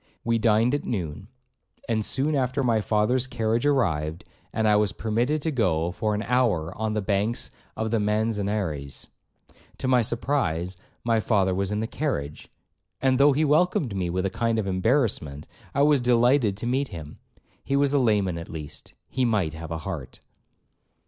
We 0.23 0.39
dined 0.39 0.73
at 0.73 0.83
noon; 0.83 1.27
and 1.87 2.03
soon 2.03 2.33
after 2.33 2.63
my 2.63 2.81
father's 2.81 3.27
carriage 3.27 3.67
arrived, 3.67 4.25
and 4.51 4.67
I 4.67 4.75
was 4.75 4.93
permitted 4.93 5.43
to 5.43 5.51
go 5.51 5.91
for 5.91 6.15
an 6.15 6.23
hour 6.23 6.75
on 6.75 6.95
the 6.95 7.03
banks 7.03 7.51
of 7.77 7.91
the 7.91 7.99
Manzanares. 7.99 9.05
To 9.77 9.87
my 9.87 10.01
surprise 10.01 10.75
my 11.03 11.19
father 11.19 11.53
was 11.53 11.71
in 11.71 11.81
the 11.81 11.85
carriage, 11.85 12.47
and 12.99 13.19
though 13.19 13.33
he 13.33 13.45
welcomed 13.45 13.95
me 13.95 14.09
with 14.09 14.25
a 14.25 14.31
kind 14.31 14.57
of 14.57 14.65
embarrassment, 14.65 15.47
I 15.75 15.83
was 15.83 15.99
delighted 15.99 16.57
to 16.57 16.65
meet 16.65 16.87
him. 16.87 17.19
He 17.63 17.75
was 17.75 17.93
a 17.93 17.99
layman 17.99 18.39
at 18.39 18.49
least,—he 18.49 19.23
might 19.25 19.53
have 19.53 19.69
a 19.69 19.77
heart. 19.85 20.19